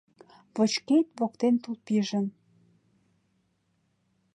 [0.55, 2.25] Вочкет воктен тул пижын